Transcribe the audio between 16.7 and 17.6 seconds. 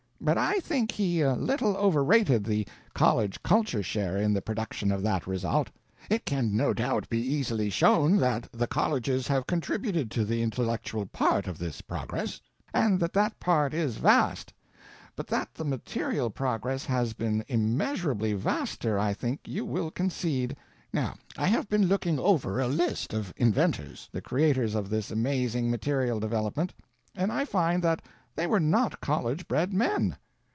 has been